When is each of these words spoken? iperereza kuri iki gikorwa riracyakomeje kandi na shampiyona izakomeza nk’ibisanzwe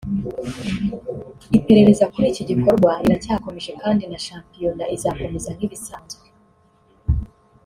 iperereza 1.57 2.05
kuri 2.13 2.25
iki 2.31 2.43
gikorwa 2.49 2.91
riracyakomeje 3.03 3.71
kandi 3.81 4.03
na 4.11 4.19
shampiyona 4.25 4.83
izakomeza 4.95 5.49
nk’ibisanzwe 5.55 6.25